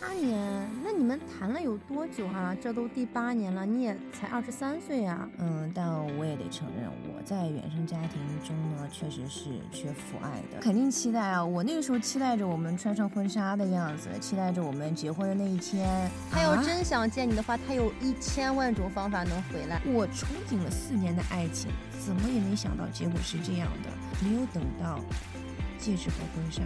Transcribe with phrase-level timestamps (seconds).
[0.00, 2.56] 八年，那你们谈了有多久啊？
[2.60, 5.28] 这都第八年了，你也才二十三岁呀。
[5.38, 10.60] 嗯，但我也得承认，我在原生家庭中呢，确实是缺父爱的。
[10.60, 16.10] 肯定期待啊，我那个时候期待着我们穿上婚纱的样子，期待着我们结婚的那一天。
[16.30, 19.80] 他要真想见你的话，他有一千万种方法能回来。
[19.86, 21.70] 我憧憬了四年的爱情，
[22.04, 23.90] 怎么也没想到结果是这样的，
[24.26, 25.00] 没有等到
[25.78, 26.62] 戒指和婚纱。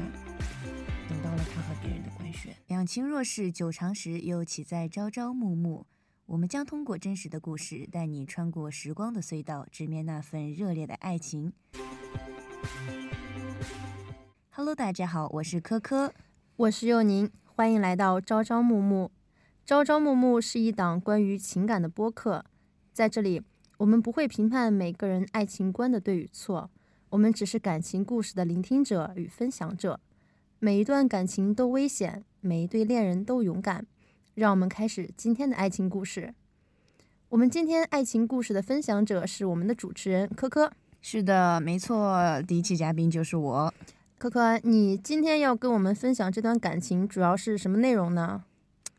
[1.08, 2.54] 等到了他和别人的官宣。
[2.66, 5.86] 两情若是久长时，又岂在朝朝暮暮？
[6.26, 11.54] 我们将通过真实的故事，带你穿过时光的隧道，直面那份热烈的爱情。
[14.50, 16.12] Hello，大家好，我是科科，
[16.56, 19.10] 我是佑宁，欢迎来到朝朝暮暮。
[19.64, 22.44] 朝朝暮暮是一档关于情感的播客，
[22.92, 23.42] 在这里，
[23.78, 26.70] 我们不会评判每个人爱情观的对与错，
[27.08, 30.00] 我们只是感情故事的聆听者与分享者。
[30.60, 33.86] 每一段感情都危险，每一对恋人都勇敢。
[34.34, 36.34] 让我们开始今天的爱情故事。
[37.28, 40.72] 我们今天爱情故事的分享者是我们的主持人科科。
[41.00, 43.72] 是的，没错，第一期嘉宾就是我。
[44.18, 48.42] 科科，你今天要跟我们分享这段感情，主要是什么内容呢？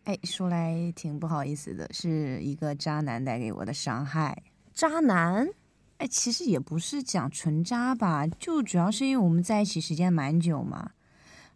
[0.05, 4.41] 哎，说来挺不好意思的，是一个渣男带给我的伤害。
[4.73, 5.49] 渣男？
[5.97, 10.91] 哎，其实也不是讲纯渣吧，就主要是因为我们在一起时间蛮久嘛。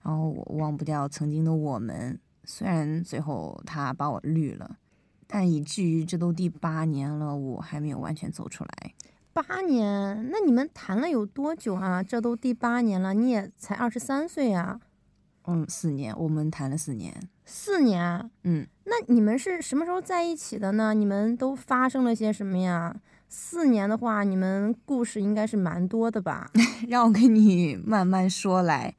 [0.03, 4.77] 然后我忘不掉曾经的我们，虽然最后他把我绿了，
[5.25, 8.93] 但以至于这都第八年了，我还没有完全走出来。
[9.31, 10.29] 八年？
[10.29, 12.03] 那你们谈了有多久啊？
[12.03, 14.79] 这都第八年了，你也才二十三岁啊？
[15.45, 17.29] 嗯，四年，我们谈了四年。
[17.45, 18.29] 四年？
[18.43, 20.93] 嗯，那你们是什么时候在一起的呢？
[20.93, 22.95] 你们都发生了些什么呀？
[23.27, 26.51] 四年的话，你们故事应该是蛮多的吧？
[26.87, 28.95] 让我跟你慢慢说来。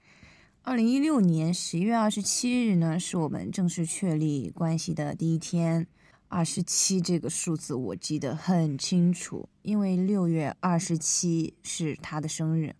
[0.67, 5.87] 二零一六年十一月二十七日呢，是我们正式确立关系的第一天。
[6.29, 12.75] 二十七这个数字我记得很清楚，因为六月二十七是他的生日。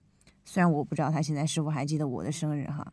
[0.47, 2.91] 虽然我不知道他现在是否还记得我的生日哈。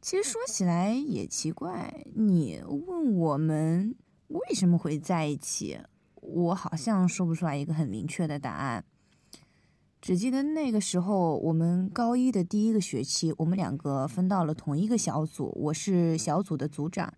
[0.00, 3.94] 其实说起来也奇怪，你问我们
[4.28, 5.78] 为什么会在一起，
[6.14, 8.82] 我好像说不出来一个很明确的答案。
[10.00, 17.12] 只记得那个时候，我们高一的第一个学期，我们两个分到了同一个小组，我是小组的组长。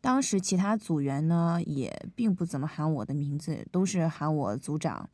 [0.00, 5.08] 当时其他组员呢，也并不怎么喊我的名字，都是喊我组长。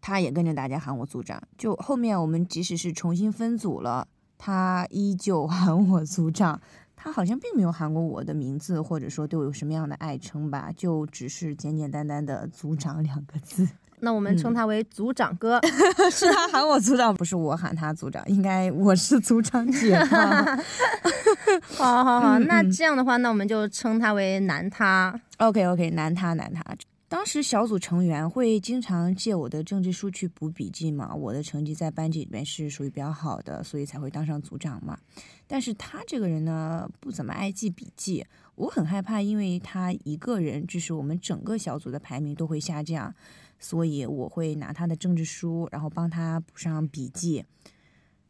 [0.00, 1.40] 他也跟着大家喊我组长。
[1.58, 6.60] 就后面我们即使是重新分组了，他依旧 喊我组长。
[6.96, 13.68] 他好像并没有喊过我的名字，或者说对我有什么样的爱称吧，就只是简简单单的“组长”两个字。
[14.04, 15.60] 那我们称他为组长哥，
[16.10, 20.58] 是他喊我组长，不是我喊他组长，应该我是组长姐吧？
[21.78, 25.18] 好好好，那这样的话，那我们就称他为男他。
[25.38, 26.64] OK OK，男他男他。
[27.08, 34.98] 当时小组成员会经常借我的政治书去补笔记嘛，我的成绩在班级里面是属于比较好的，所以才会当上组长嘛。
[35.46, 43.14] 但是他这个人呢，不怎么爱记笔记，我很害怕，因为他一个人，就是我们整个小组的排名都会下降。
[43.62, 47.44] 所以我会拿他的政治书，然后帮他补上笔记。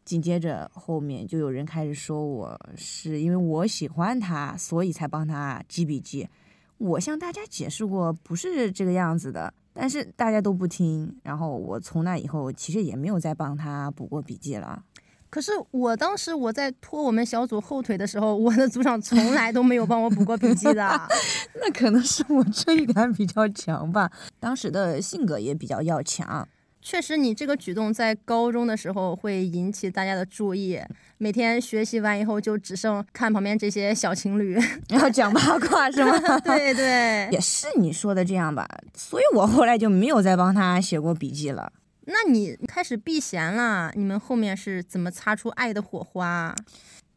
[0.05, 6.29] 紧接着后面就有人开始说我是因为我喜欢他，所以才帮他记笔记。
[6.77, 11.17] 我向大家解释过不是这个样子的，但是大家都不听。
[11.23, 14.85] 然后我从那以后其实也没有再帮他补过笔记了。
[15.33, 21.09] 可是我当时我在拖我们小组后腿的时候，我的组长从来都没有帮我补过笔记的。
[21.59, 26.47] 那可能是我正义感比较强吧，当时的性格也比较要强。
[26.83, 30.79] 确实，你这个举动在高中的时候会引起大家的注意。
[31.17, 34.61] 每天学习完以后，就只剩看旁边这些小情侣，
[34.91, 36.13] 然后讲八卦是吗？
[36.45, 38.69] 对对，也是你说的这样吧。
[38.95, 41.73] 所以我后来就没有再帮他写过笔记了。
[42.07, 43.93] 那你开始避嫌了？
[43.95, 46.55] 你们后面是怎么擦出爱的火花？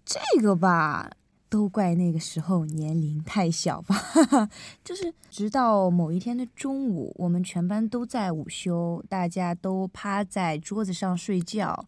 [0.05, 1.09] 这个吧，
[1.49, 3.95] 都怪那个时候年龄太小吧。
[4.83, 11.87] 就是直到某一天的中午，我们全班都在午休，大家都趴在桌子上睡觉。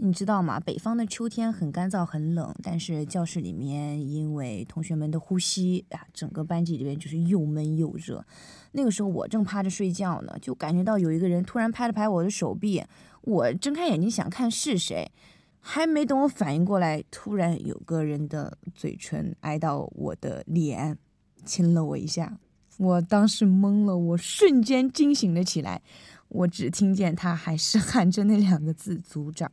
[0.00, 0.60] 你知道吗？
[0.60, 8.24] 北方的秋天很干燥很冷，但是教室里面因为同学们的呼吸啊，整个班级里面就是又闷又热。
[8.72, 12.84] 那个时候我正趴着睡觉呢，就感觉到有一个人突然拍了拍我的手臂，
[13.22, 15.10] 我睁开眼睛想看是谁，
[15.58, 20.96] 还没等我反应过来，突然有个人的嘴唇挨到我的脸，
[21.44, 22.38] 亲了我一下。
[22.76, 25.82] 我当时懵了，我瞬间惊醒了起来，
[26.28, 29.50] 我只听见他还是 喊着那两个字“组长”。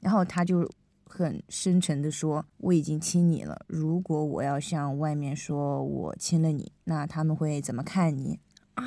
[0.00, 0.70] 然后他就
[1.04, 8.38] 很深沉的说：“我已经亲你了，如果我要向外面说我亲了你，那他们会怎么看你？”
[8.74, 8.84] 啊，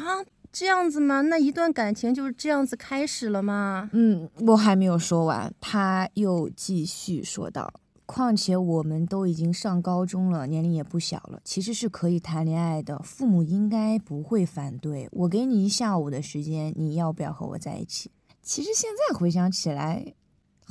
[0.51, 1.21] 这样子吗？
[1.21, 3.89] 那一段感情就是这样子开始了吗？
[3.93, 7.73] 嗯，我还没有说完，他又继续说道。
[8.05, 12.99] 况且我们都已经上高中了，年龄也不小了，其实是可以谈恋爱的。
[12.99, 15.07] 父母应该不会反对。
[15.13, 18.11] 我给你一下午的时间，你要不要和我在一起？
[18.41, 20.13] 其实现在回想起来，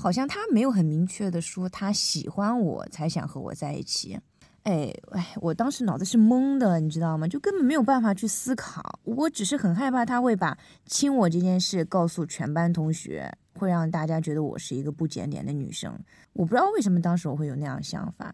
[0.00, 4.18] 好像他没有很明确的说他喜欢我才想和我在一起。
[4.62, 7.28] 哎哎，我当时脑子是懵的，你知道吗？
[7.28, 9.00] 就根本没有办法去思考。
[9.04, 10.56] 我只是很害怕他会把
[10.86, 13.32] 亲我这件事告诉全班同学。
[13.54, 15.92] 会让大家觉得我是一个不检点的女生，
[16.32, 18.32] 我不知道为什么当时我会有那样想法，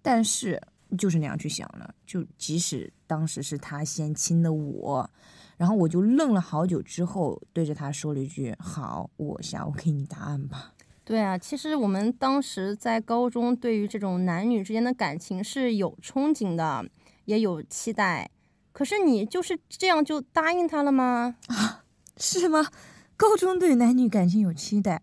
[0.00, 0.60] 但是
[0.96, 1.92] 就是那样去想了。
[2.06, 5.10] 就即使当时是他先亲的我，
[5.56, 16.88] 然后我就愣了好久之后，对着他说了一句：“好，我想我给你答案吧。”对啊，其实我们当时在高中，对于这种男女之间的感情是有憧憬的，
[17.24, 18.30] 也有期待。
[18.72, 21.36] 可是你就是这样就答应他了吗？
[21.48, 21.84] 啊，
[22.16, 22.66] 是吗？
[23.16, 25.02] 高中对男女感情有期待，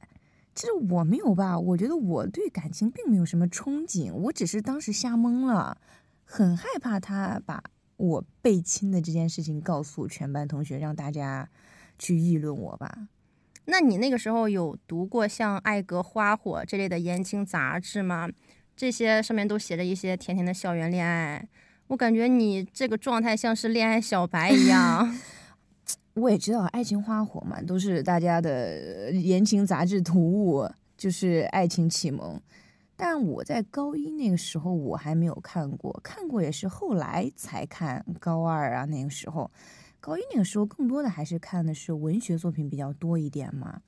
[0.56, 1.60] 其实我没有吧？
[1.60, 5.78] 我觉得我对感情并没有什么憧憬，我只是当时瞎懵了，
[6.24, 7.62] 很害怕他把
[7.98, 11.50] 我被亲的这件事情告诉全班同学，让大家
[11.98, 13.10] 去议论我吧。
[13.70, 18.28] 那你那个时候有读过像《爱格花火》这类的言情杂志吗？
[18.76, 21.48] 这些上面都写着一些甜甜的校园恋爱，
[21.88, 25.18] 我感觉你这个状态像是恋爱小白一样。
[26.16, 32.42] 我也知道爱情花火嘛，都是大家的言情杂志读物，就是爱情启蒙。
[32.96, 38.06] 但我在高一那个时候我还没有看过，看过也是后来才看。
[38.20, 39.50] 高二啊那个时候，
[40.00, 43.82] 高一那个时候更多的还是看的是文学作品比较多一点嘛。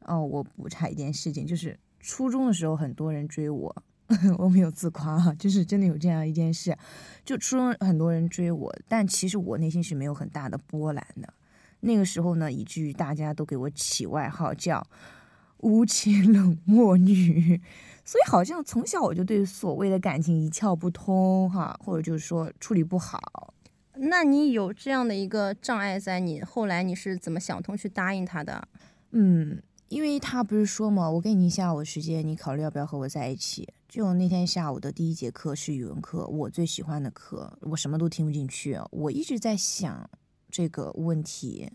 [0.00, 3.82] 哦，我补差一件事情，就是初中的时候很多人追我，
[4.38, 6.76] 我没有自夸哈，就是真的有这样一件事，
[7.24, 11.34] 就初中很多人追我，但其实我内心是没有很大的波澜的。
[11.80, 14.86] 那个时候呢，以至于大家都给我起外号叫
[15.58, 17.60] “无情冷漠女”，
[18.04, 23.52] 所以好像从小我就对所谓的感情一窍不通哈，或者就是说处理不好。
[23.98, 28.68] 那你有这样的一个障碍，在你后来你是怎么想通去答应他的？
[29.10, 33.68] 嗯，因为他不是说嘛，我给你下午时间，你考虑要不要和我在一起。
[33.88, 40.08] 就那天下午的第一节课是语文课，我最喜欢的课，我什么都听不进去，我一直在想。
[40.48, 41.70] 这个问题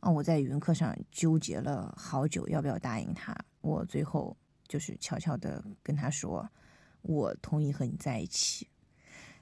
[0.00, 3.36] 啊，我在语文课上纠结了好久，要不要答应他？
[3.60, 6.48] 我最后就是悄悄的跟他说，
[7.02, 8.66] 我同意和你在一起。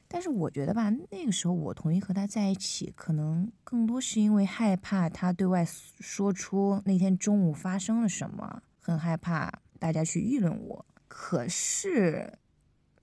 [0.09, 5.67] 但是我觉得吧，那个时候我同意和他在一起，可能更多是因为害怕他对外
[6.01, 10.87] 说出那天中午发生了什么，很害怕大家去议论我。
[11.09, 12.33] 可是。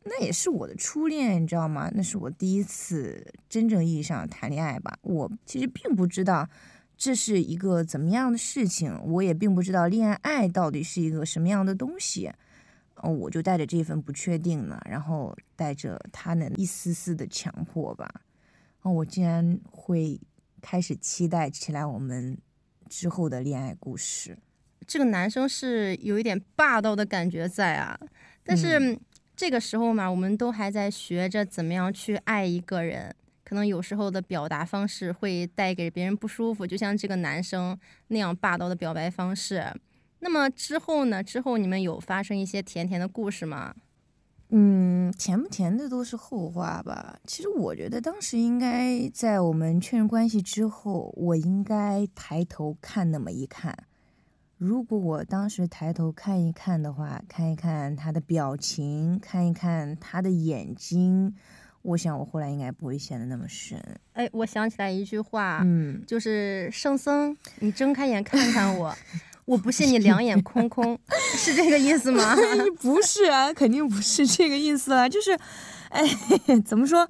[0.05, 1.89] 那也是我的初恋，你知道吗？
[1.95, 4.99] 那是我第一次真正意义上谈恋爱吧。
[5.01, 6.45] 我其实并不知道
[6.97, 12.29] 这是一个怎么样的事情，我也并不知道恋爱到底是一个什么样的东西。
[13.03, 18.09] 嗯，我就带着这份不确定呢，然后带着他那一丝丝的强迫吧，
[18.81, 20.19] 哦，我竟然会
[20.61, 22.37] 开始期待起来我们
[22.89, 24.37] 之后的恋爱故事。
[24.87, 27.99] 这个男生是有一点霸道的感觉在啊，
[28.43, 28.99] 但是。
[29.35, 33.13] 这个时候嘛，我们都还在学着怎么样去爱一个人，
[33.43, 37.77] 可能有时候的表达方式会带给别人不舒服，就像这个男生
[38.09, 39.65] 那样霸道的表白方式。
[40.23, 41.21] 那么之后呢？
[41.21, 43.75] 之后你们有发生一些甜甜的故事吗？
[44.55, 47.19] 嗯，甜不甜的都是后话吧。
[47.25, 53.75] 其实我觉得当时应该在我们确认关系之后，我应该抬头看那么一看。
[54.57, 61.35] 如果我当时抬头看一看的话，看一看他的表情，看一看他的眼睛，
[61.81, 63.77] 我想我后来应该不会陷得那么深。
[64.13, 68.95] 哎，我想起来一句话，嗯，就是圣僧，你睁开眼看看我，
[69.45, 70.97] 我不信你两眼空空，
[71.35, 72.35] 是这个意思吗？
[72.79, 75.37] 不是啊，肯定不是这个意思啊，就是，
[75.89, 76.03] 哎，
[76.65, 77.09] 怎么说？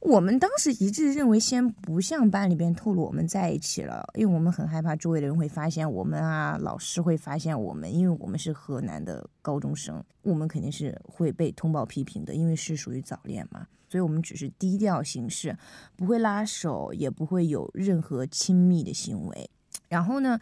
[0.00, 15.54] 我们当时一致认为，先不向班里边透露我们在一起了，因为我们很害怕周围的人会发现我们啊，老师会发现我们，因为我们是河南的高中生，我们肯定是会被通报批评的，因为是属于早恋嘛，所以我们只是低调行事，
[15.96, 19.50] 不会拉手，也不会有任何亲密的行为。
[19.90, 20.40] 然后呢，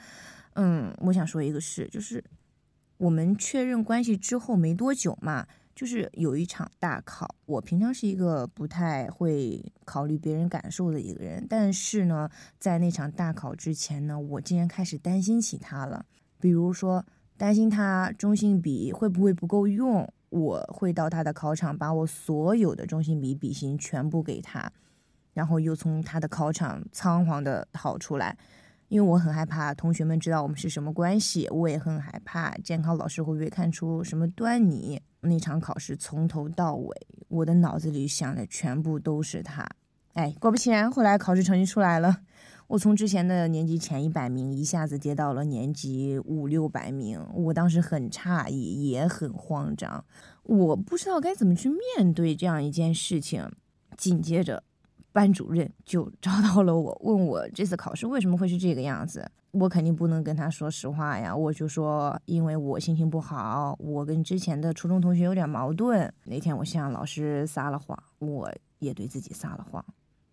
[0.55, 2.23] 嗯，我想说一个事，就是
[2.97, 5.47] 我们确认关系之后没多久嘛。
[5.75, 12.28] 就是有一场大考，我平常是一个不太会考虑别人感受的一个人，但是呢，
[12.59, 16.05] 在那场大考之前呢，我竟然开始担心起他了。
[16.40, 24.73] 比如说，担心他中性笔会不会不够用，我会到他的考场，把我所有的中性笔笔芯全部给他，
[25.35, 28.37] 然后又从他的考场仓皇的逃出来，
[28.88, 35.00] 因为我很害怕同学们知道我们是什么关系，我也很害怕监考老师会不会看出什么端倪。
[35.21, 36.95] 那场考试从头到尾，
[37.28, 39.66] 我的脑子里想的全部都是他。
[40.14, 42.18] 哎，果不其然，后来考试成绩出来了。
[42.68, 50.04] 我从之前的年级前一百名一下子跌到了年级五六百名，我当时很诧异，也很慌张，
[50.42, 53.50] 我不知道该怎么去面对这样一件事情。
[53.97, 54.62] 紧接着，
[55.12, 59.31] 班主任就 找到了我，问我这次考试为什么会是这个样子。
[59.53, 66.12] 我肯定不能跟他说实话呀，我就说因为我心情不好，我跟之前的初中同学有点矛盾。
[66.25, 69.83] 那天我向老师撒了谎，我也对自己撒了谎。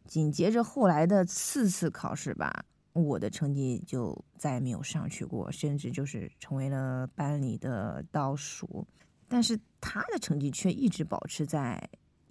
[0.05, 8.85] 紧接着后来的次次考试吧，我的成绩就再也没有上去过，甚至就是成为了班里的倒数。
[9.27, 11.81] 但是他的成绩却一直保持在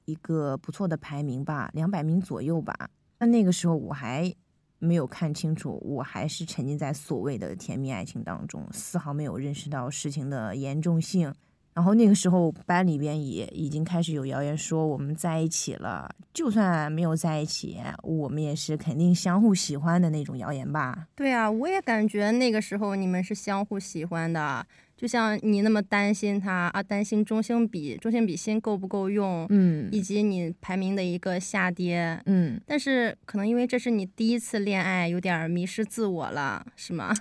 [0.05, 2.91] 一个不错的排名吧，两百名左右吧。
[3.19, 4.33] 那那个时候我还
[4.79, 11.33] 没有看清楚，我还是沉浸在所谓的甜蜜爱情当中，丝毫没有认识到事情的严重性。
[11.73, 16.09] 然后那个时候，班里边也已经开始有谣言说我们在一起了。
[16.33, 21.09] 就算没有在一起，我们也是肯定相互喜欢的那种谣言吧？
[21.17, 24.65] 对啊，我也感觉那个时候你们是相互喜欢的。
[25.05, 32.59] 就像你那么担心他啊，担心中性笔、中性笔芯够不够用，嗯，以及你排名的一个下跌，嗯。
[32.65, 37.15] 但是可能因为这是你第一次恋爱，有点迷失自我了，是吗？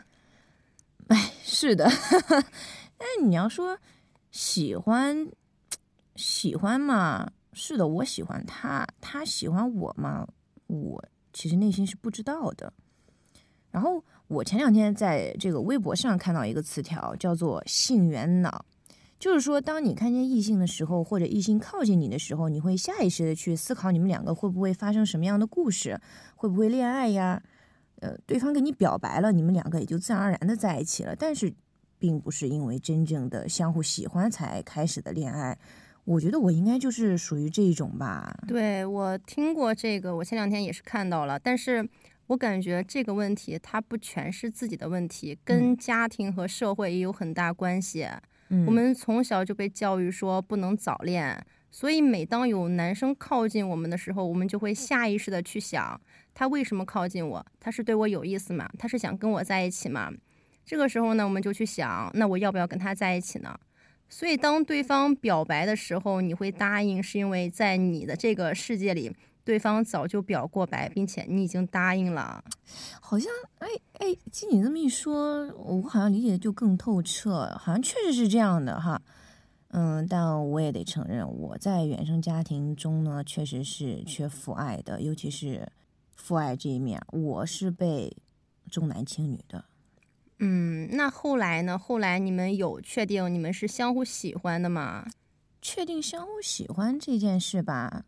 [1.10, 1.84] 哎，是的。
[3.00, 3.78] 哎，你要说。
[4.32, 5.28] 喜欢，
[6.16, 7.34] 喜欢嘛？
[7.52, 10.26] 是的，我喜欢他，他喜欢我嘛？
[10.68, 12.72] 我其实内心是不知道的。
[13.74, 18.64] 然后我前两天在这个微博上看到一个词条，叫做“性缘脑”，
[19.20, 26.00] 就是说，当你看见异性的时候，或者异性靠近你的时候，你会下意识的去思考你们两个会不会发生什么样的故事，
[26.38, 27.44] 会不会恋爱呀？
[28.00, 31.14] 呃，对方给你表白了，你们两个也就自然而然的在一起了。
[31.14, 31.54] 但是。
[32.00, 35.58] 并不是因为真正的相互喜欢才开始的恋爱，
[36.04, 38.44] 我觉得我应该就是属于这一种吧。
[38.46, 41.88] 对我听过这个，我前两天也是看到了，但是
[42.28, 48.08] 我感觉这个问题它不全是自己的问题，跟家庭和社会也有很大关系。
[48.68, 56.00] 我们从小就被教育说不能早恋，所以每当有男生靠近我们的时候，我们就会下意识的去想，
[56.36, 57.44] 他为什么靠近我？
[57.60, 58.70] 他是对我有意思吗？
[58.78, 60.12] 他是想跟我在一起吗？
[60.64, 63.60] 这个时候呢，我们就去想，那我要不要跟他在一起呢？
[64.08, 69.12] 所以当对方表白的时候，你会答应，是因为在你的这个世界里，
[69.44, 72.44] 对方早就表过白，并且你已经答应了。
[73.02, 73.68] 好像，哎
[74.00, 79.02] 哎，经你这么一说，我好像理解的就更透彻，好像确实是这样的哈。
[79.70, 85.68] 嗯，但我也得承认，我在原生家庭中呢，确实是缺父爱的，尤其是
[86.16, 88.16] 父爱这一面，我是被
[88.70, 89.66] 重男轻女的。
[90.40, 91.78] 嗯，那后来呢？
[91.78, 95.08] 后来你们有确定你们是相互喜欢的吗？
[95.62, 98.06] 确定相互喜欢这件事吧，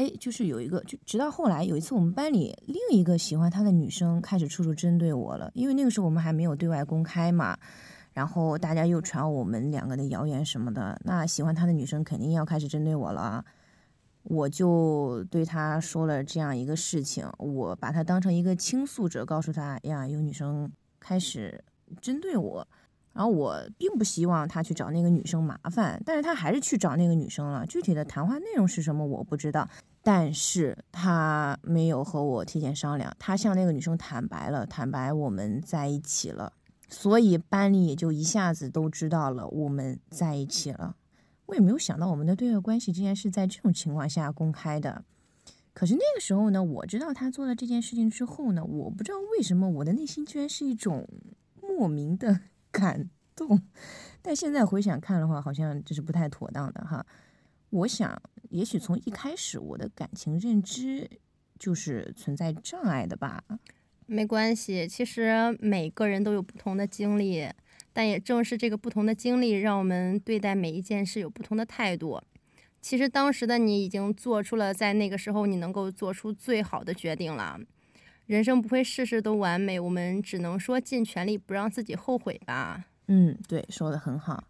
[0.00, 7.54] 哎，就是有一个，就直到后来有一次，我们班里另一个喜欢他的女生开始处处针对我了，因为那个时候我们还没有对外公开嘛，
[8.14, 13.44] 然后大家又传我们两个的谣言什么的，那喜欢他的女生肯定要开始针对我了，
[14.22, 20.72] 我就对他说了这样一个事情，我把他当成一个倾诉者，告诉他呀，有女生。
[21.02, 21.64] 开始
[22.02, 22.68] 针对我，
[23.14, 27.64] 然后我并不希望他去找那个女生麻烦，但是他还是去找那个女生了。
[27.64, 29.66] 具体的谈话内容是什么我不知道，
[30.02, 36.52] 但是他没有和我提前商量，他向那个女生坦白了，坦白我们在一起了，
[36.88, 40.96] 所以班里也就一下子都知道了我们在一起了。
[41.46, 45.04] 我也没有想到我们的对外关系竟然是在这种情况下公开的。
[45.72, 51.08] 可是那个时候呢，我知道他做了这件事情之后呢，我不知道为什么我的内心居然是一种
[51.60, 52.40] 莫名的
[52.70, 53.60] 感动。
[54.22, 57.04] 但现在回想看的话，好像这是不太妥当的哈。
[57.70, 61.08] 我想，也许从一开始我的感情认知
[61.58, 63.42] 就是存在障碍的吧。
[64.06, 67.48] 没关系，其实每个人都有不同的经历，
[67.92, 72.20] 但也正是这个不同的经历，让我们对待每一件事有不同的态度。
[72.80, 77.58] 其实当时的你已经做出了在那个时候你能够做出最好的决定了。
[78.26, 82.86] 人生不会事事都完美，我们只能说尽全力不让自己后悔吧。
[83.06, 84.44] 嗯，对，说的很好。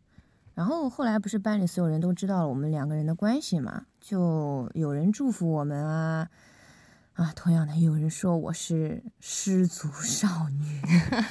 [0.60, 6.28] 然后后来不是班里所有人都知道了我们两个人的关系嘛，就有人祝福我们啊
[7.14, 10.82] 啊，同样的有人说我是失足少女。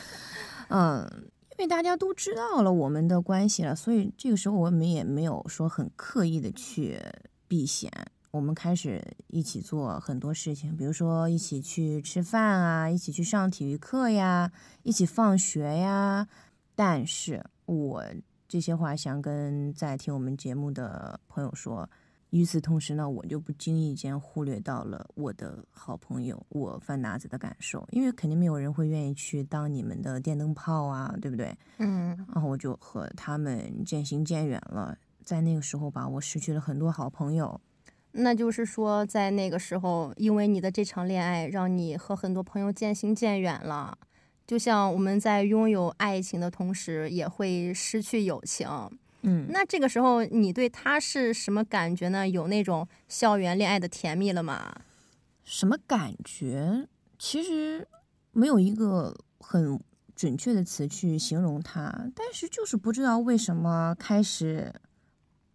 [0.69, 1.07] 嗯，
[1.51, 6.99] 因为大家都知道了我们的关系了，所以这个时候我们也没有说很刻意的去
[7.47, 7.91] 避嫌。
[8.31, 16.27] 我们开始一起做很多事情，比如说一起去吃饭啊，一起去上体育课呀，一起放学呀。
[16.73, 18.03] 但是我
[18.49, 21.87] 这些话想跟在听我们节目的朋友说，
[22.31, 31.55] 与此同时呢，我就不经意间忽略到了我的好朋友我范达子的感受，因为肯定没有人会愿意去当你们的电灯泡啊，对不对？
[31.77, 37.61] 嗯，然后我就和他们渐行渐远了，在那个时候吧，我失去了很多好朋友。
[38.13, 43.95] 那就是说，在那个时候，因为你的这场恋爱，让你和很多朋友渐行渐远了。
[44.49, 48.67] 就像我们在拥有爱情的同时，也会失去友情。
[49.21, 52.27] 嗯，那这个时候你对他是什么感觉呢？
[52.27, 54.81] 有那种校园恋爱的甜蜜了吗？
[55.43, 56.87] 什么感觉？
[57.19, 57.87] 其实
[58.31, 59.79] 没有一个很
[60.15, 64.73] 准确的词去形容他，但是就是不知道为什么开始。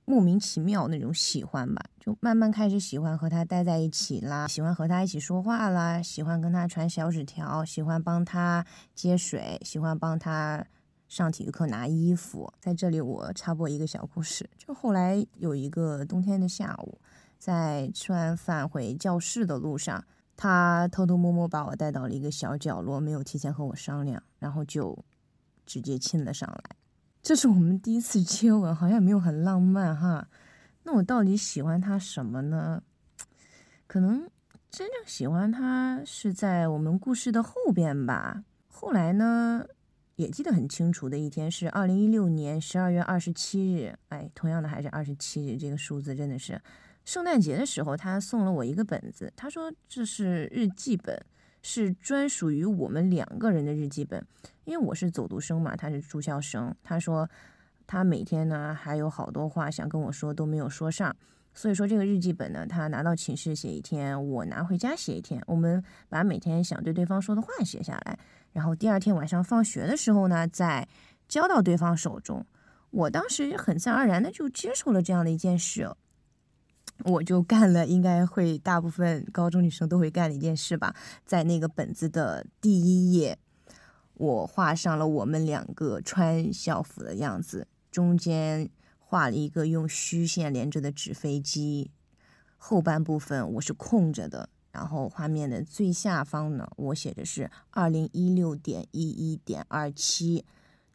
[0.07, 10.67] 莫名其妙那种喜欢吧，就慢慢开始喜欢和他待在一起啦，喜欢和他一起说话啦，喜欢跟他传小纸条，喜欢帮他接水，喜欢帮他
[11.09, 12.53] 上体育课拿衣服。
[12.61, 16.99] 在这里我插播一个小故事，就后来有一个冬天的下午，
[17.39, 20.05] 在吃完饭回教室的路上，
[20.37, 25.03] 他偷偷摸摸把我带到了一个小角落，没有提前和我商量，然后就
[25.65, 26.77] 直接亲了上来。
[27.25, 30.28] 这是我们第一次接吻，好像也没有很浪漫哈。
[30.83, 32.83] 那我到底喜欢他什么呢？
[33.87, 34.28] 可能
[34.71, 38.45] 真正喜欢他是在我们故事的后边吧。
[38.69, 39.64] 后来呢，
[40.16, 43.99] 也记得很清楚的一天是二零一六年十二月二十七日。
[44.11, 46.61] 哎，同样的还是二十七日，这个数字真的是
[47.07, 51.19] 圣诞节的时候，他送了我一个本子，他说这是日记本。
[51.66, 54.23] 是专属于我们两个人的日记本，
[54.64, 56.73] 因为我是走读生嘛，他是住校生。
[56.83, 57.26] 他说
[57.87, 61.16] 他每天呢还有好多话想跟我说都没有说上，
[61.54, 65.42] 所以说这个日记本呢，他拿到寝室写一天，我拿回家写一天。
[65.47, 68.18] 我们把每天想对对方说的话写下来，
[68.52, 70.87] 然后第二天晚上放学的时候呢，再
[71.27, 72.44] 交到对方手中。
[72.90, 75.90] 我当时很自然而然的就接受了这样的一件事。
[77.00, 80.94] 我就干了，应该会大部分高中女生都会干的一件事吧。
[81.26, 83.38] 在那个本子的第一页，
[84.14, 91.90] 我画上了我们两个穿校服的样子，中间画了一个用虚线连着的纸飞机，
[92.57, 94.48] 后半部分我是空着的。
[94.70, 100.44] 然后画面的最下方呢，我写的是二零一六点一一点二七，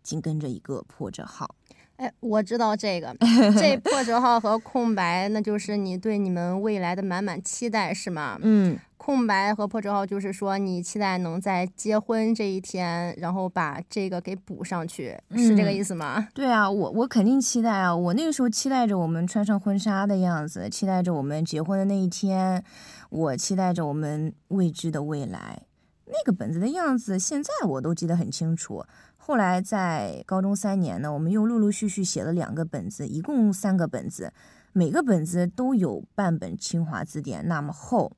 [0.03, 1.55] 紧跟着一个破折号。
[1.99, 3.13] 哎，我知道这个，
[3.59, 8.39] 这破折号和空白，那就是你对你们未来的满满期待，是吗？
[8.41, 16.29] 嗯，空白和破折号就是说你期待能在结婚这一天，然后把这个给补上去，是这个意思吗？
[16.33, 22.63] 对啊，我我肯定期待啊，我那个时候期待着我们穿上婚纱的样子，期待着我们结婚的那一天，
[23.09, 25.63] 我期待着我们未知的未来。
[26.11, 28.83] 那个本子的样子，现在我都记得很清楚。
[29.21, 34.33] 后来在高中三年呢，我们又陆陆续续写了两个本子，一共三个本子，
[34.73, 38.13] 每个本子都有半本清华字典那么厚。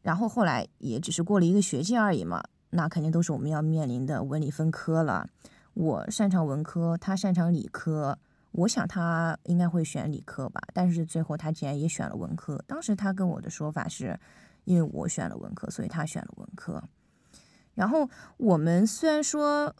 [0.00, 5.28] 然后后来也只是过了一个学期而已嘛，那肯定都是我们要面临的文理分科了。
[5.74, 8.16] 我擅长文科，他擅长理科。
[8.52, 12.64] 我想他应该会选理科吧，但是最后他竟然也选了文科。
[12.66, 14.18] 当时他跟我的说法是，
[14.64, 16.82] 因为我选了文科，所以他选了文科。
[17.74, 19.74] 然后我们虽然说。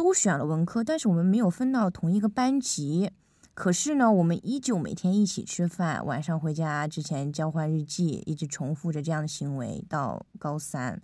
[0.00, 3.10] 都选了文科，但是我们没有分到同一个班级。
[3.52, 11.02] 可是呢，我们依旧每天一起吃饭，晚上回家之前交换日记，一直重复着这样的行为到高三。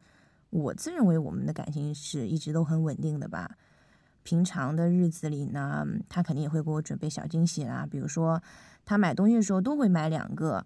[0.48, 3.59] 我自认为我们的感情是一直都很稳定的吧。
[4.22, 8.42] 平常的日子里呢，他肯定也会给我准备小惊喜啦，比如说
[8.87, 10.64] 他买东西的时候都会买两个。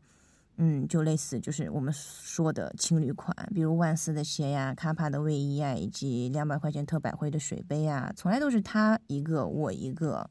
[0.63, 10.29] 嗯，就类似就是我们说的情侣款，比如万斯的鞋呀、卡帕的卫衣呀，以及两百块钱特百惠的水杯呀，从来都是他一个我一个。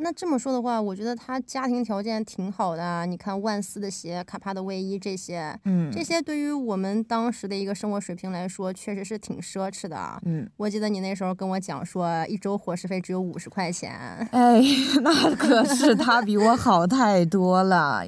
[0.00, 3.04] 那这么说的话，我觉得他家庭条件挺好的。
[3.04, 10.22] 你看万斯的鞋、卡帕的卫衣这些，嗯，这些对于我们当时的一个生活水平来说，确实是挺奢侈的。
[10.24, 13.90] 嗯，我记得你那时候跟我讲说，一周伙食费只有五十块钱。
[14.30, 14.62] 哎，
[15.02, 18.06] 那可是他比我好太多了。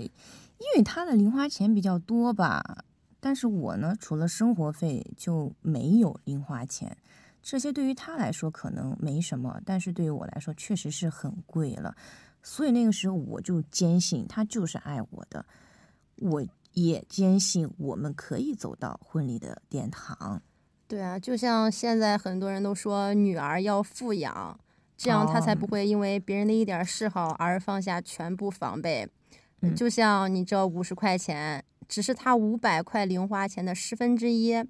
[0.60, 2.84] 因为他的零花钱比较多吧，
[3.18, 6.96] 但是我呢，除了生活费就没有零花钱。
[7.42, 11.96] 这些对于他来说可能没什么，但是对于我来说确实是很贵了。
[12.42, 15.44] 所以那个时候我就坚信他就是爱我的，
[16.16, 20.42] 我也坚信我们可以走到婚礼的殿堂。
[20.86, 24.60] 对啊，就像现在很多人都说女儿要富养，
[24.98, 29.08] 这样她才不会因为别人的一点嗜好而放下全部防备。
[29.62, 34.64] 嗯就像你这五十块钱，只是他五百块零花钱的十分之一，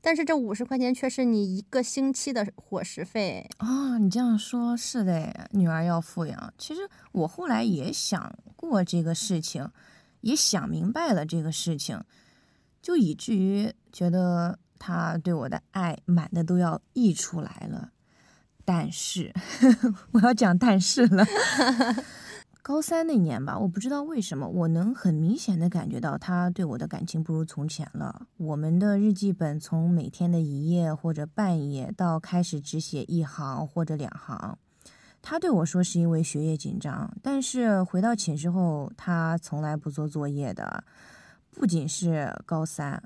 [0.00, 3.48] 但是这五十块钱却是你一个星期的伙食费。
[3.58, 6.52] 啊、你这样说，是的，女儿要富养。
[6.58, 6.80] 其实
[7.12, 9.70] 我后来也想过这个事情，
[10.22, 12.02] 也想明白了这个事情，
[12.82, 17.90] 就以至于觉得他对我的爱满的都要溢出来了。
[18.64, 19.32] 但是，
[20.12, 21.26] 我要讲但是了。
[22.62, 28.28] 高三那年吧，我不知道为什么，我能很明显的感觉到他对我的感情不如从前了。
[28.36, 34.56] 我们的日记本从每天的一页或者半页，到开始只写一行或者两行。
[35.20, 40.84] 他对我说是因为学业紧张，但是回到寝室后，他从来不做作业的。
[41.50, 43.02] 不仅是高三，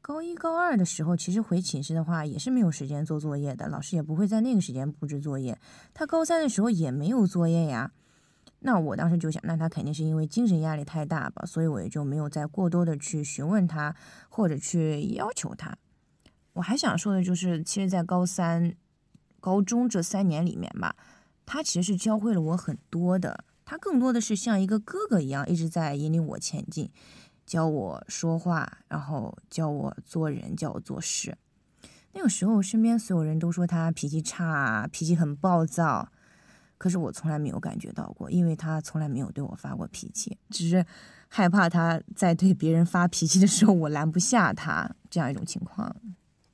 [0.00, 5.58] 高一、高二的时候，其实回寝室的话也是没有时间做作业的，老师也不会在那个时间布置作业。
[5.92, 7.92] 他高三的时候也没有作业呀。
[8.66, 13.94] 那我当时就想，那他肯定是因为精神压力太大吧，所以我也就没有再过多的去询问他，
[14.30, 15.76] 或者去要求他。
[16.54, 18.74] 我还想说的就是，其实，在高三、
[19.38, 20.96] 高中这三年里面吧，
[21.44, 23.44] 他其实是教会了我很多的。
[23.66, 26.90] 他更多的是像一个哥哥一样，一直在引领我前进，
[27.44, 31.36] 教我说话，然后教我做人，教我做事。
[32.14, 36.08] 那个时候，身边所有人都说他脾气差，脾气很暴躁。
[36.76, 40.84] 可是我从来没有感觉到过，因为他从来没有对我发过脾气，只是
[41.28, 45.94] 害怕他在对别人发脾气的时候我拦不下他这样一种情况。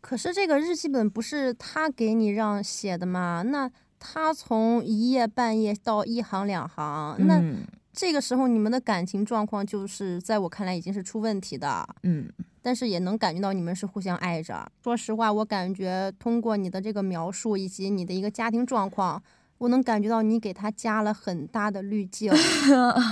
[0.01, 3.43] 可是这个日记本不是他给你让写的吗？
[3.43, 11.87] 那他从一页半页到一行两行，那嗯这个时候你们的感情状况就是在我看来已经是出问题的。
[12.03, 12.29] 嗯
[12.63, 14.71] 但是也能感觉到你们是互相爱着。
[14.85, 19.23] 说实话，我感觉通过你的这个描述以及你的一个家庭状况，
[19.61, 22.33] 我能感觉到你给他加了很大的滤镜。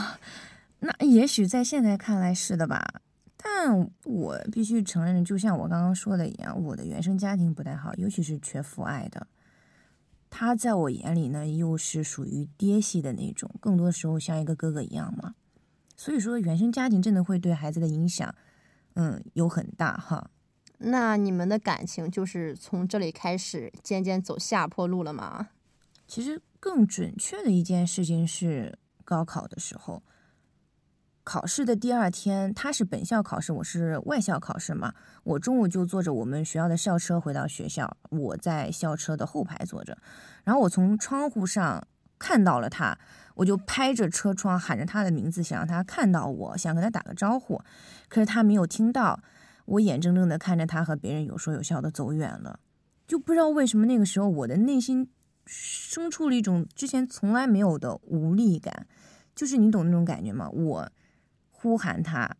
[0.81, 3.03] 那也许在现在看来是的吧，
[3.37, 9.27] 但我必须承认，就像我刚刚说的一样，我的原生家庭不太好，尤其是缺父爱的。
[10.31, 15.35] 他在我眼里呢，又是属于爹系的那种，更多时候像一个哥哥一样嘛。
[15.97, 18.35] 所以说，原生家庭真的会对孩子的影响，
[18.95, 20.31] 嗯，有很大哈。
[20.79, 25.49] 那你们的感情就是从这里开始渐渐走下坡路了吗？
[26.09, 30.03] 其实更准确的一件事情是高考的时候，
[31.23, 34.95] 考试的第二天，他是本校考试，我是外校考试嘛。
[35.23, 39.99] 我中午就坐着我们学校的校车回到学校，我在校车的后排坐着，
[40.45, 41.87] 然后我从窗户上
[42.19, 42.99] 看到了他，
[43.35, 47.61] 我就拍着车窗喊着他的名字，想让他看到我，想跟他打个招呼，
[48.09, 49.21] 可是他没有听到。
[49.67, 52.59] 我眼睁睁的看着他和别人有说有笑的走远了，
[53.07, 55.11] 就不知道为什么那个时候我的内心
[55.49, 58.87] 生出了一种之前从来没有的无力感，
[59.35, 60.49] 就是你懂那种感觉吗？
[60.51, 60.93] 我
[61.51, 62.37] 呼喊他，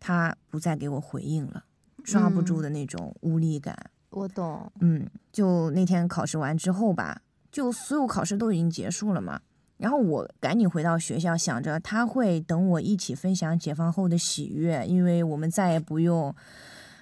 [0.00, 1.64] 他不再给我回应了，
[2.02, 3.74] 抓不住的那种无力感。
[4.10, 9.40] 我懂，嗯，就那天考试完之后吧，就所有考试都已经结束了嘛。
[9.76, 16.34] 然后我赶紧回到学校，想着他会等我一起分享解放后的喜悦，因为我们再也不用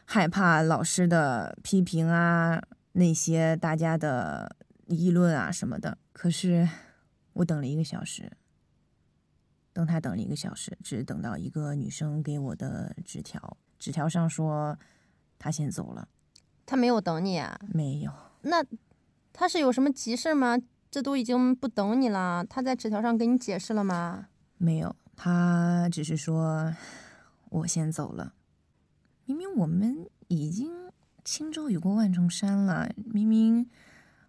[0.05, 2.61] 害怕老师的批评啊，
[2.93, 4.56] 那些大家的
[4.87, 5.99] 议论啊什么的。
[6.13, 6.69] 可是
[7.35, 8.33] 我等了一个小时，
[9.73, 14.79] 等他等了一个小时，只等到一个女生给我的纸条，纸条上说
[15.39, 16.09] 他先走了，
[16.65, 17.61] 他没有等你啊？
[17.73, 18.13] 没有。
[18.43, 18.65] 那
[19.33, 20.57] 他是有什么急事吗？
[20.91, 24.29] 这都已经不等你了，他在纸条上给你解释了吗？
[24.57, 26.75] 没有，他只是说
[27.51, 28.33] 我先走了。
[29.27, 30.73] 明明我们已经
[31.23, 33.69] 轻舟已过万重山了，明明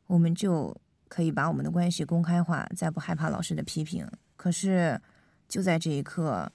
[0.07, 0.75] 我们就
[1.07, 4.09] 可以把我们的关系公开化，再不害怕老师的批评。
[4.35, 5.01] 可是
[5.47, 6.51] 就在这一刻，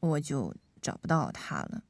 [0.00, 1.82] 我就找不到他了。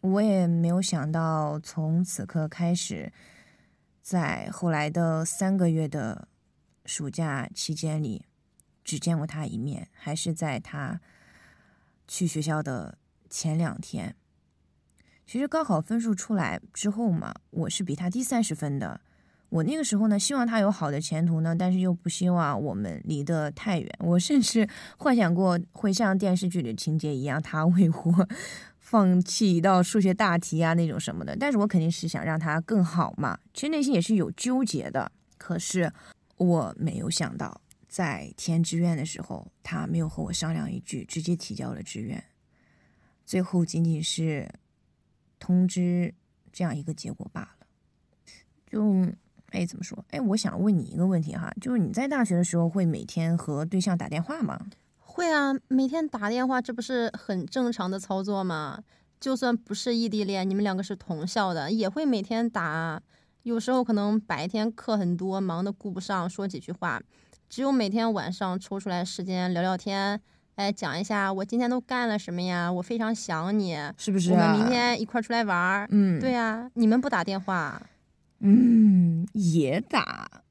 [0.00, 3.12] 我也没有想到，从此刻开始，
[4.00, 6.28] 在后来的三个月的
[6.84, 8.24] 暑假期间里，
[8.84, 11.00] 只见过他一面，还是在他
[12.06, 12.98] 去学校的
[13.28, 14.14] 前两天。
[15.26, 19.00] 其实高考分数出来之后嘛，我是比他低三十分的。
[19.50, 23.90] 我那个时候呢，希望他有好的前途呢，但是又不希望我们离得太远。
[24.00, 28.28] 我甚至幻想过会像电视剧里情节一样，他为我
[28.78, 31.34] 放弃一道数学大题啊那种什么的。
[31.34, 35.10] 但是我肯定是想让他更好嘛，其实内心也是有纠结的。
[35.38, 35.90] 可是
[36.36, 42.22] 我没有想到，在填志愿的时候，他没有和我商量一句，直接提交了志愿。
[43.24, 44.48] 最后仅仅是
[45.38, 46.14] 通知
[46.52, 47.66] 这样一个结果罢了。
[48.70, 49.06] 就
[49.50, 50.04] 哎怎么说？
[50.10, 54.58] 哎，我想问你一个问题哈，就是你在大学的时候会每天和对象打电话吗？
[54.98, 58.82] 会啊，每天打电话，这不是很正常的操作吗？
[59.18, 63.02] 就算不是异地恋，你们两个是同校的，也会每天打。
[63.42, 67.00] 有时候可能白天课很多，忙的顾不上说几句话，
[67.48, 70.20] 只有每天晚上抽出来时间聊聊天，
[70.56, 72.70] 哎，讲一下我今天都干了什么呀？
[72.70, 74.30] 我非常想你，是不是？
[74.32, 75.88] 我们明天一块出来玩儿。
[75.90, 77.80] 嗯，对呀，你们不打电话？
[78.40, 80.42] 嗯，也打。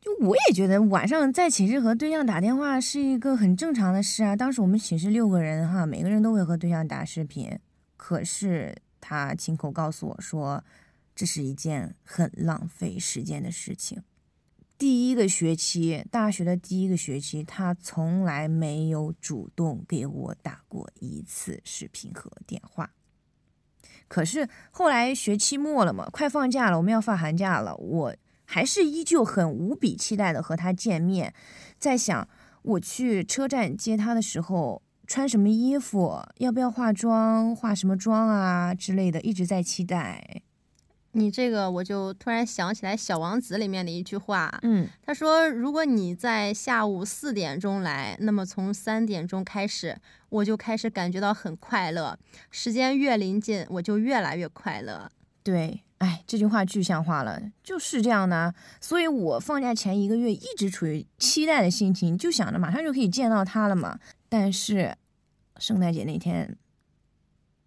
[0.00, 4.36] 就我也觉得晚上在寝室和对象打电话是一个很正常的事啊。
[4.36, 7.58] 当时我们寝室六个人哈，每个人都会和对象打视频。
[7.96, 10.64] 可是他亲口告诉我说。
[11.18, 14.04] 这是一件很浪费时间的事情。
[14.78, 22.92] 第一个学期，大学的第一个学期，他从来没有主动给我打过一次视频和电话。
[24.08, 31.32] 可是后来学期末了嘛，快放假了，我们要放寒假了，我还是依旧很无比期待的和他见面。
[31.78, 32.26] 在想
[32.62, 40.42] 我去车站接他的时候穿什么衣服，要不要化妆，化什么妆啊之类的，一直在期待。
[41.12, 52.16] 你这个我就突然想起来《小王子》里面的一句话，嗯，他说：“如果你在下午四点钟来，那么从三点钟开始，我就开始感觉到很快乐。
[52.50, 55.10] 时间越临近，我就越来越快乐。”
[55.42, 58.54] 对，哎，这句话具象化了，就是这样的。
[58.80, 63.98] 所以我放假前一个月一直处于期待的心情，就想着马上就可以见到他了嘛。
[64.28, 64.94] 但是
[65.56, 66.54] 圣诞节那天，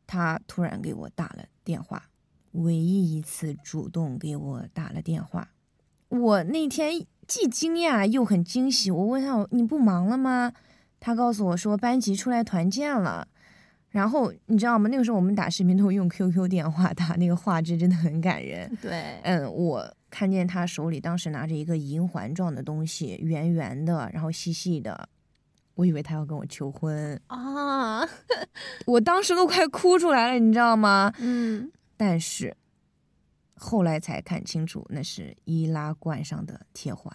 [0.06, 2.04] 他突然给我打了电话。
[2.52, 5.50] 唯一一次主动给我打了电话，
[6.10, 8.92] 我那天既惊讶又很惊喜。
[8.92, 10.54] 我问他：“你不忙了吗？”
[11.00, 13.28] 他告诉我说：“班级出来团建了。”
[13.90, 14.88] 然后你知道吗？
[14.90, 18.72] 那个时候我们打视频都用 QQ 电话打，那个画质真的很感人。
[18.82, 25.10] 对，嗯，我看见他手里当时拿着一个银环状的东西，圆圆的，然后细细的，
[25.76, 28.08] 我以为他要跟我求婚啊！
[28.86, 31.12] 我当时都快哭出来了，你知道吗？
[31.20, 31.70] 嗯。
[32.04, 32.58] 但是
[33.54, 37.14] 后来才看清楚，那是易拉罐上的铁环。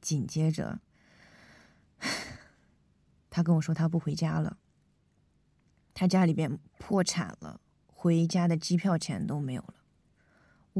[0.00, 0.78] 紧接着，
[3.28, 4.58] 他跟我说他不回家了，
[5.92, 9.74] 他家里边破产了，回家的机票钱都没有了。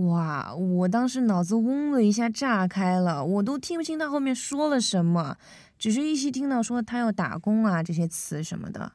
[0.04, 0.54] 哇！
[0.54, 5.36] 我当时脑子嗡的一下炸开了，我都听不清他后面说了什么，
[5.76, 8.92] 只是依稀听到说他要打工啊这些词什么的。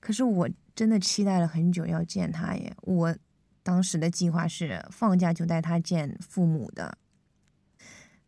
[0.00, 0.48] 可是我。
[0.78, 2.72] 真的期待了很久要见他耶！
[2.82, 3.12] 我
[3.64, 6.96] 当时的计划是放假就带他见父母的。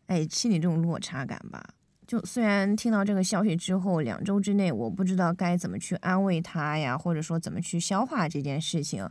[0.07, 1.65] 哎，心里这种落差感吧，
[2.09, 9.09] 就虽然听到这个消息之后，两周之内我不知道该怎么去安慰他呀，或者说怎么去消化这件事情，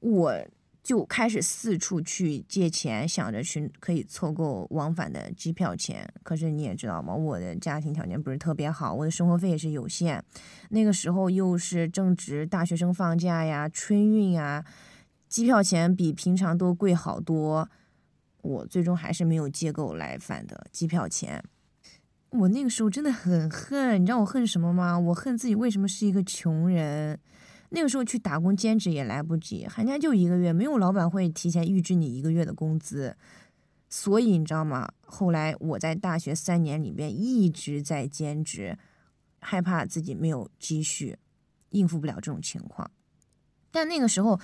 [0.00, 0.46] 我。
[0.88, 6.10] 就开始四处去借钱，想着去可以凑够往返的机票钱。
[6.22, 10.24] 可是你也知道嘛，我的家庭条件不是特别好，我的生活费也是有限。
[10.70, 14.64] 那个时候又是正值大学生放假呀、春运啊，
[15.28, 17.68] 机票钱比平常都贵好多。
[18.40, 21.44] 我最终还是没有借够来返的机票钱。
[22.30, 24.98] 我那个时候真的很恨，你知道我恨什么吗？
[24.98, 27.20] 我恨自己为什么是一个穷人。
[27.70, 33.16] 那个时候去打工兼职也来不及，寒假就一个月，没有老板会提前预支你一个月的工资，
[33.88, 34.88] 所以你知道吗？
[35.04, 38.78] 后来我在大学三年里边一直在兼职，
[39.40, 41.18] 害怕自己没有积蓄，
[41.70, 42.90] 应付不了这种情况。
[43.70, 44.40] 但那个时候，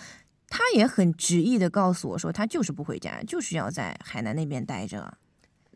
[0.48, 5.16] 他也很执意的告诉我说，他就是不回家，就是要在海南那边待着。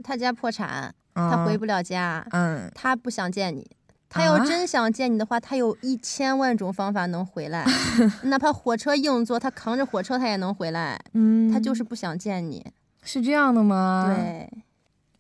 [0.04, 3.68] 他家破产，他回不了家，嗯，他不想见你。
[4.09, 7.66] 他要真想见你的话，他有一千万种方法能回来，
[8.25, 10.99] 哪怕火车硬座，他扛着火车他也能回来。
[11.12, 12.64] 嗯，他就是不想见你，
[13.03, 14.07] 是这样的吗？
[14.07, 14.51] 对，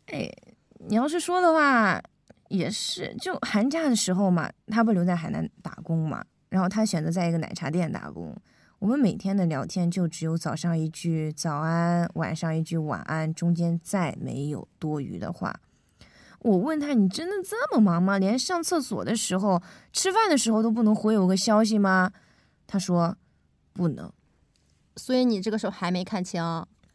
[0.06, 0.32] 哎，
[0.88, 2.02] 你要是说的话，
[2.48, 8.34] 也是，就寒假的时候嘛，他不留在海南打工嘛，然后他选择在一个奶茶店打工，
[8.78, 15.54] 我们每天的聊天就只有早上一句早安，晚上一句晚安，中间再没有多余的话。
[16.40, 18.18] 我问他：“你真的这么忙吗？
[18.18, 19.60] 连上厕所的时候、
[19.92, 22.12] 吃饭的时候都不能回我个消息吗？”
[22.66, 23.16] 他说
[23.72, 24.12] ：“不能。”
[24.96, 26.42] 所以你这个时候还没看清，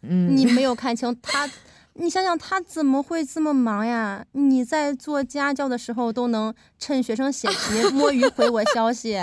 [0.02, 1.50] 嗯，你没有看清他。
[1.96, 4.26] 你想想，他怎么会这么忙呀？
[4.32, 9.14] 你在做家教的时候都能趁学生写题 摸鱼回我消息，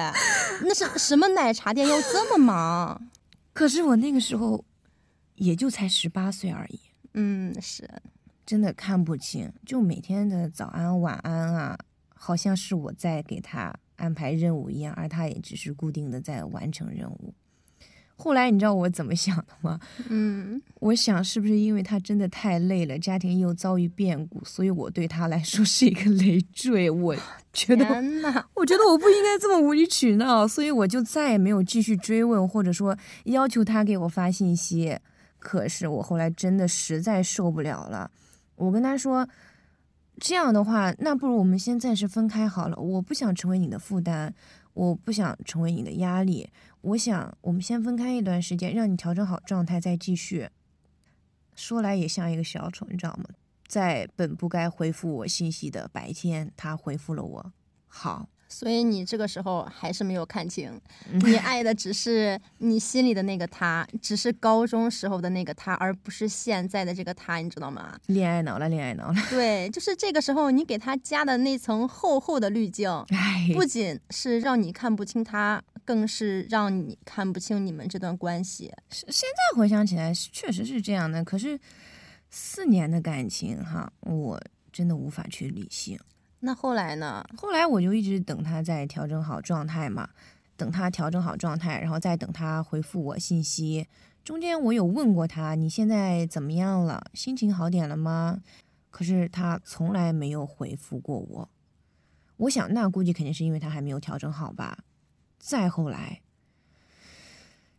[0.62, 3.10] 那是什么奶茶店要这么忙？
[3.52, 4.64] 可是我那个时候
[5.34, 6.78] 也就才十八岁而已。
[7.14, 7.88] 嗯，是。
[8.50, 11.78] 真的看不清，就每天的早安晚安啊，
[12.16, 17.32] 好像是我在给他安排任务一样，而他也只是固定的在完成任务。
[18.16, 19.78] 后来你知道我怎么想的吗？
[20.10, 26.90] 嗯，我想是不是因为他真的太累了，家庭又遭遇变故，所以我对他来说是一个累赘。
[26.90, 27.14] 我
[27.54, 27.84] 觉得，
[28.54, 34.98] 我觉得我不应该这么无理取闹，所以我就再也没有继续追问，或者说要求他给我发信息。
[35.38, 38.10] 可是我后来真的实在受不了了，
[38.60, 39.26] 我跟他说，
[40.18, 42.76] 这样的话，那不如我们先暂时分开好了。
[42.76, 44.34] 我不想成为你的负担，
[44.74, 46.50] 我不想成为你的压力。
[46.82, 50.50] 我想，我们先分开一段时间，让你调整好状态再继续。
[51.56, 53.24] 说来也像一个小丑，你知道吗？
[53.66, 57.52] 在本不该回复我信息的白天，他回复了我，
[57.88, 58.28] 好。
[58.52, 60.78] 所以你这个时候还是没有看清，
[61.24, 67.96] 你爱的只是你心里的那个他，只是高中时候的那个他，而不是现在的这个他，你知道吗？
[68.06, 69.14] 恋爱脑了，恋爱脑了。
[69.30, 72.90] 对，就是这个时候你给他加的那层厚厚的滤镜，
[73.54, 78.72] 不仅是让你看不清他，更是让你看不清你们这段关系。
[78.90, 81.24] 现在回想起来，确实是这样的。
[81.24, 81.56] 可是
[82.28, 85.96] 四年的感情，哈，我真的无法去理性。
[86.40, 87.24] 那后来呢？
[87.36, 90.08] 后来我就一直等他在调整好状态嘛，
[90.56, 93.86] 等他调整好状态，然后再等他回复我信息。
[94.24, 97.10] 中间我有问过他，你现在怎么样了？
[97.14, 98.42] 心情好点了吗？
[98.90, 101.48] 可是他从来没有回复过我。
[102.36, 104.84] 我想，那估计肯定是因为他还没有调整好吧。
[105.38, 106.22] 再后来，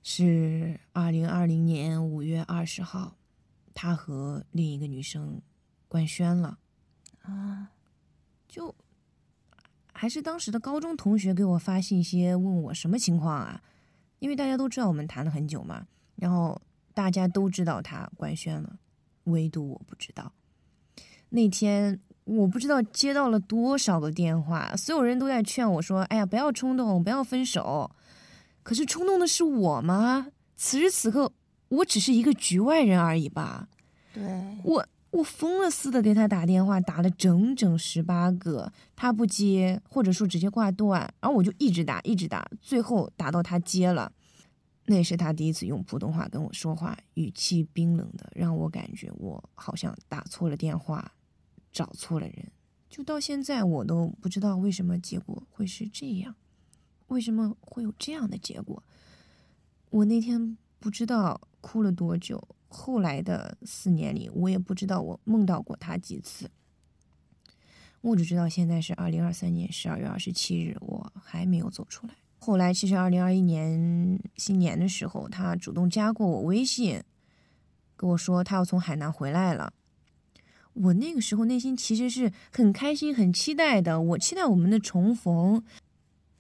[0.04, 3.18] 是二零二零年五月二十号，
[3.74, 5.42] 他和另一个女生
[5.88, 6.60] 官宣了
[7.24, 7.72] 啊。
[8.52, 8.76] 就
[9.94, 13.64] 还是当时的高中同学给我发信息问我什么情况啊？
[14.20, 15.88] 因为大家都知道我们谈了很久嘛，
[16.18, 16.62] 然后
[16.94, 18.76] 大家都知道他官宣了，
[19.24, 20.34] 唯独我不知道。
[21.30, 27.90] 那天我不知道接到了多少个电话，所有人都在劝我说：“哎呀，不要冲动，不要分手。”
[28.64, 30.28] 可是冲动的是我吗？
[30.58, 31.32] 此时此刻，
[31.70, 33.70] 我只是一个局外人而已吧。
[34.14, 34.22] 对
[34.66, 34.86] 我。
[35.12, 44.12] 我疯了似的给他打电话，打了整整十八个，他不接，或者说直接挂断，然后我就一直打，一直打，最后打到他接了。
[44.86, 51.12] 那是他第一次用普通话跟我说话，语气冰冷的，让我感觉我好像打错了电话，
[51.72, 52.52] 找错了人。
[52.90, 56.34] 就到现在，我都不知道为什么结果会是这样，
[57.08, 58.82] 为什么会有这样的结果。
[59.90, 62.42] 我那天不知道哭了多久。
[62.74, 66.50] 后来的四年里，我也不知道我梦到过他几次。
[68.00, 72.14] 我只知道现在是二零二三年十二月二十七日，我还没有走出来。
[72.40, 77.04] 后来，其实二零二一年新年的时候，他主动加过我微信，
[77.96, 79.74] 跟我说他要从海南回来了。
[80.74, 85.62] 我那个时候内心其实是很开心、很期待的，我期待我们的重逢。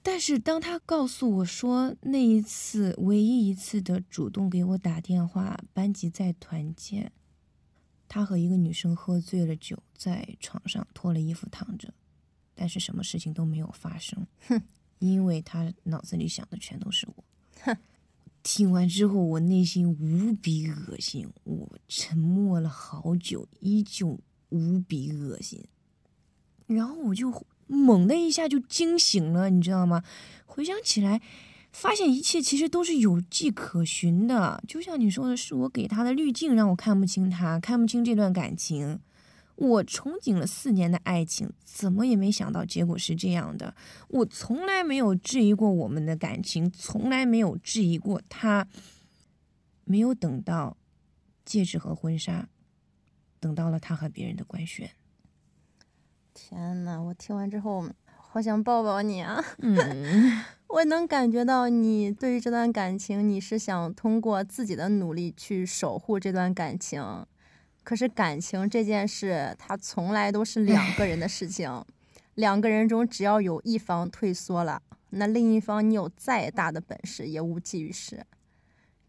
[0.03, 7.11] 但是当他告诉我说那一次唯一一次的主动给我打电话，班级在团建，
[8.07, 11.93] 他和一个女生喝醉了酒，在床上脱了衣服躺着，
[12.55, 14.59] 但是什么事情都没有发生，哼，
[14.97, 17.23] 因为他脑子里想的全都是我，
[17.61, 17.77] 哼。
[18.43, 25.63] 听完之后，我内心无比恶心，我沉默了好久，依旧无比恶心，
[26.65, 27.31] 然后我就。
[27.71, 30.03] 猛的一下就惊醒了，你知道吗？
[30.45, 31.21] 回想起来，
[31.71, 34.61] 发现一切其实都是有迹可循的。
[34.67, 38.99] 就像你说的，是我给他的滤镜让我看不清他，看不清这段感情。
[39.55, 43.75] 我憧憬了四年的爱情，怎么也没想到结果是这样的。
[44.09, 48.67] 我从来没有质疑过我们的感情，从来没有质疑过他。
[49.83, 50.77] 没有等到
[51.45, 52.47] 戒指和婚纱，
[53.39, 54.89] 等到了他和别人的官宣。
[56.33, 59.43] 天呐，我听完之后好想抱抱你啊！
[59.59, 59.75] 嗯，
[60.67, 67.03] 我能感觉到你对于这段感情，你是想通过自己的努力去守护这段感情。
[67.83, 71.83] 可是感情这件事，它从来都是两个人的事情。
[72.35, 78.25] 两个人中，只要有一方退缩了，那另一方你有再大的本事也无济于事。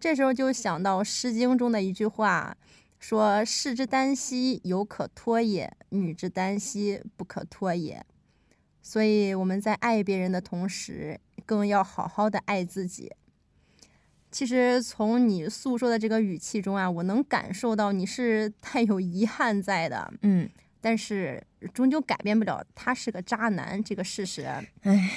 [0.01, 2.57] 这时候就想到《诗经》中的一句话。
[3.03, 8.07] 说士之耽兮，犹可脱也；女之耽兮，不可脱也。
[8.81, 13.13] 所以我们在爱别人的同时，更要好好的爱自己。
[14.31, 20.15] 其实从你诉说的这个语气中啊，我能感受到你是 带有遗憾在的。
[20.23, 20.49] 嗯，
[20.81, 21.45] 但是
[21.75, 24.43] 终究改变不了他是个渣男这个事实。
[24.83, 25.11] 唉，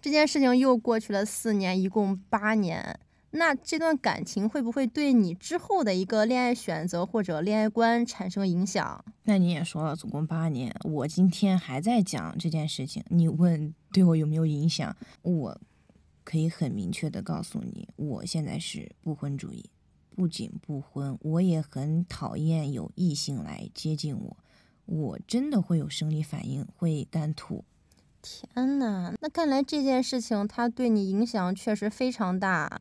[0.00, 2.98] 这件事情又过去了四年，一共八年。
[3.30, 9.04] 那这段感情会不会对你之后的一个恋爱选择或者恋爱观产生影响？
[9.24, 14.96] 那你也说了，总共八年，我今天还在讲这件事情，你问对我有没有影响？
[15.22, 15.60] 我
[16.24, 19.70] 可以很明确的告诉你，我现在是不婚主义。
[20.16, 24.36] 不仅不婚，我也很讨厌有异性来接近我，
[24.86, 27.64] 我真的会有生理反应，会干吐。
[28.20, 32.80] 天呐，那看来这件事情它对你影响确实非常大。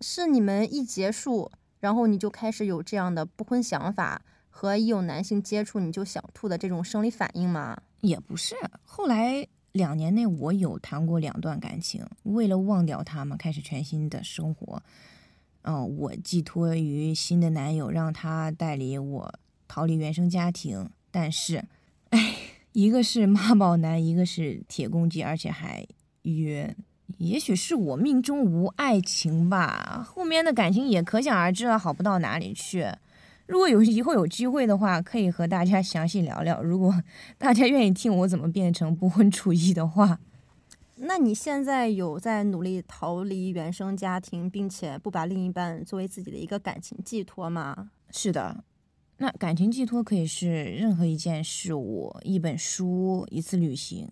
[0.00, 7.82] 是你们一结束，然后你就开始有这样的不婚想法，和一有男性接触你就想吐的这种生理反应吗？
[8.00, 14.82] 也不是，后来两年内我有谈过两段感情，为了忘掉他们，开始全新的生活。
[15.62, 19.34] 嗯，我寄托于新的男友，让他带领我
[19.66, 20.88] 逃离原生家庭。
[21.10, 21.64] 但是，
[22.10, 22.36] 哎，
[22.72, 25.84] 一个是妈宝男，一个是铁公鸡，而且还
[26.22, 26.76] 约。
[27.18, 32.86] 也许是我命中无爱情吧，后面的感情也可想而知了，好不到哪里去。
[33.46, 36.62] 如果有以后有机会的话，可以和大家详细聊聊。
[36.62, 37.02] 如果
[37.38, 40.18] 大家愿意听我怎么变成不婚主义的话。
[40.96, 47.90] 那你现在有在努力逃离原生家庭，并且不把另一半作为自己的一个感情寄托吗？
[48.10, 48.64] 是的，
[49.18, 54.08] 那感情寄托可以是任何一件事物、一本书、一次旅行，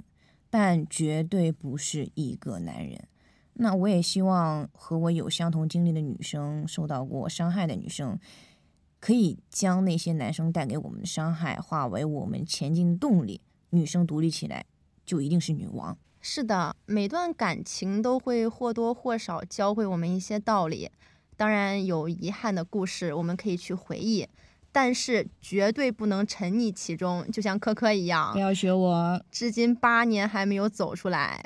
[0.57, 3.09] 但绝对不是一个男人。
[3.55, 8.17] 那我也希望和我有相同经历的女生，受到过伤害的女生，
[9.01, 13.41] 可以将那些男生带给我们的伤害化为我们前进的动力。
[13.71, 14.65] 女生独立起来，
[15.05, 15.99] 就一定是女王。
[16.21, 20.89] 是的，每段感情都会或多或少教会我们一些道理。
[21.37, 24.29] 当然，有遗憾的故事我们可以去回忆，
[24.75, 27.25] 但是绝对不能沉溺其中。
[27.31, 31.45] 就像科科一样，不要学我，至今八年还没有走出来。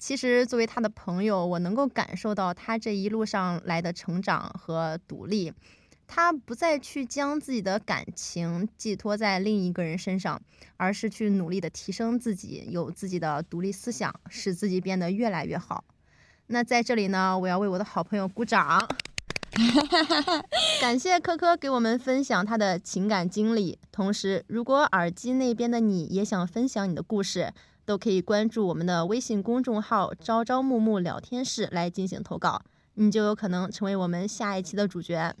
[0.00, 5.52] 其实，作为他的朋友，我能够感受到他这一路上来的成长和独立。
[6.08, 10.42] 他不再去将自己的感情寄托在另一个人身上，
[10.76, 15.84] 而是去努力的提升自己，有自己的独立思想，使自己变得越来越好。
[16.48, 18.88] 那在这里呢，我要为我的好朋友鼓掌，
[20.80, 23.78] 感谢科科给我们分享他的情感经历。
[23.90, 27.52] 同时，如果耳机那边的你也想分享你的故事，
[27.84, 32.62] 都可以关注我们的微信公众号“朝朝暮暮聊天室”来进行投稿，
[32.94, 35.34] 你就有可能成为我们下一期的主角。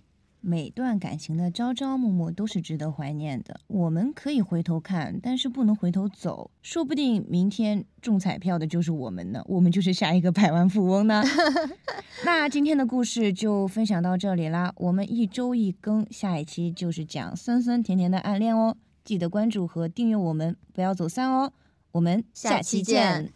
[0.48, 3.58] 每段感情的朝朝暮暮都是值得怀念的。
[3.66, 6.52] 我们可以回头看，但是不能回头走。
[6.62, 11.20] 说不定明天中彩票的就是我们呢，我们就是下一个百万富翁呢。
[12.24, 14.72] 那今天的故事就分享到这里啦。
[14.76, 18.76] 我们一周一更，下一期就是讲酸酸甜甜的暗恋哦。
[19.04, 21.52] 记得关注和订阅我们，不要走散哦。
[21.90, 23.32] 我们下期见。